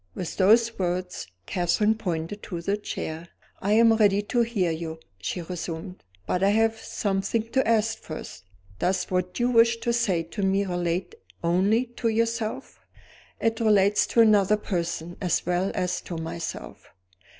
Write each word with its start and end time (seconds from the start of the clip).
With 0.15 0.37
those 0.37 0.79
words, 0.79 1.27
Catherine 1.45 1.93
pointed 1.93 2.41
to 2.41 2.59
the 2.59 2.75
chair. 2.75 3.27
"I 3.61 3.73
am 3.73 3.93
ready 3.93 4.23
to 4.23 4.41
hear 4.41 4.71
you," 4.71 4.99
she 5.19 5.43
resumed 5.43 6.03
"but 6.25 6.41
I 6.41 6.49
have 6.49 6.79
something 6.79 7.47
to 7.51 7.67
ask 7.67 7.99
first. 7.99 8.45
Does 8.79 9.05
what 9.11 9.39
you 9.39 9.51
wish 9.51 9.77
to 9.81 9.93
say 9.93 10.23
to 10.23 10.41
me 10.41 10.65
relate 10.65 11.13
only 11.43 11.85
to 11.97 12.07
yourself?" 12.07 12.79
"It 13.39 13.59
relates 13.59 14.07
to 14.07 14.21
another 14.21 14.57
person, 14.57 15.17
as 15.21 15.45
well 15.45 15.71
as 15.75 16.01
to 16.05 16.17
myself." 16.17 16.87